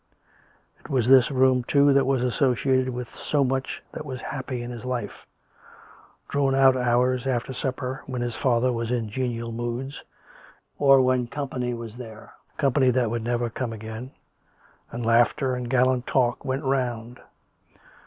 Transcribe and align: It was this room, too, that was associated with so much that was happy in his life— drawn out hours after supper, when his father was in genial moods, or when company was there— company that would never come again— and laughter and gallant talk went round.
It 0.79 0.89
was 0.89 1.07
this 1.07 1.29
room, 1.29 1.63
too, 1.63 1.93
that 1.93 2.07
was 2.07 2.23
associated 2.23 2.89
with 2.89 3.15
so 3.15 3.43
much 3.43 3.83
that 3.91 4.03
was 4.03 4.19
happy 4.19 4.63
in 4.63 4.71
his 4.71 4.83
life— 4.83 5.27
drawn 6.27 6.55
out 6.55 6.75
hours 6.75 7.27
after 7.27 7.53
supper, 7.53 8.01
when 8.07 8.23
his 8.23 8.33
father 8.35 8.73
was 8.73 8.89
in 8.89 9.09
genial 9.09 9.51
moods, 9.51 10.03
or 10.79 11.01
when 11.01 11.27
company 11.27 11.75
was 11.75 11.97
there— 11.97 12.33
company 12.57 12.89
that 12.89 13.11
would 13.11 13.21
never 13.23 13.47
come 13.47 13.73
again— 13.73 14.09
and 14.91 15.05
laughter 15.05 15.53
and 15.53 15.69
gallant 15.69 16.07
talk 16.07 16.43
went 16.43 16.63
round. 16.63 17.19